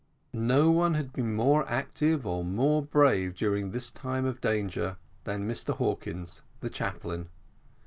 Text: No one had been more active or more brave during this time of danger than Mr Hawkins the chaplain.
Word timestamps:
No 0.33 0.71
one 0.71 0.95
had 0.95 1.13
been 1.13 1.35
more 1.35 1.63
active 1.69 2.25
or 2.25 2.43
more 2.43 2.81
brave 2.81 3.35
during 3.35 3.69
this 3.69 3.91
time 3.91 4.25
of 4.25 4.41
danger 4.41 4.97
than 5.25 5.47
Mr 5.47 5.75
Hawkins 5.77 6.41
the 6.61 6.71
chaplain. 6.71 7.29